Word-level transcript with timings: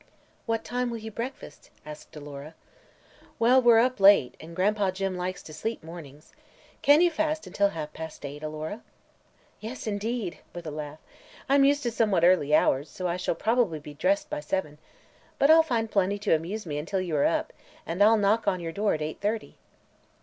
"What 0.47 0.63
time 0.63 0.89
will 0.89 0.97
you 0.97 1.11
breakfast?" 1.11 1.69
asked 1.85 2.15
Alora. 2.15 2.55
"Well, 3.37 3.61
we're 3.61 3.77
up 3.77 3.99
late, 3.99 4.33
and 4.39 4.55
Gran'pa 4.55 4.91
Jim 4.91 5.15
likes 5.15 5.43
to 5.43 5.53
sleep 5.53 5.83
mornings. 5.83 6.33
Can 6.81 7.01
you 7.01 7.11
fast 7.11 7.45
until 7.45 7.69
half 7.69 7.93
past 7.93 8.25
eight, 8.25 8.41
Alora?" 8.41 8.81
"Yes, 9.59 9.85
indeed," 9.85 10.39
with 10.55 10.65
a 10.65 10.71
laugh. 10.71 10.97
"I'm 11.47 11.63
used 11.65 11.83
to 11.83 11.91
somewhat 11.91 12.23
early 12.25 12.55
hours, 12.55 12.89
so 12.89 13.07
I 13.07 13.15
shall 13.17 13.35
probably 13.35 13.77
be 13.77 13.93
dressed 13.93 14.27
by 14.27 14.39
seven. 14.39 14.79
But 15.37 15.51
I'll 15.51 15.61
find 15.61 15.91
plenty 15.91 16.17
to 16.17 16.33
amuse 16.33 16.65
me 16.65 16.79
until 16.79 16.99
you 16.99 17.15
are 17.15 17.25
up, 17.25 17.53
and 17.85 18.01
I'll 18.01 18.17
knock 18.17 18.47
on 18.47 18.59
your 18.59 18.71
door 18.71 18.95
at 18.95 19.03
eight 19.03 19.21
thirty." 19.21 19.55